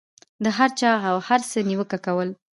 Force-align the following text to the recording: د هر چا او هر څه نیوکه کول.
د 0.43 0.45
هر 0.57 0.69
چا 0.79 0.91
او 1.09 1.17
هر 1.27 1.41
څه 1.49 1.57
نیوکه 1.69 1.97
کول. 2.05 2.29